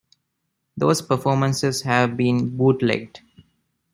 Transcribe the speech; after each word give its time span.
Those 0.77 0.99
performances 1.03 1.83
have 1.83 2.17
been 2.17 2.57
bootlegged. 2.57 3.19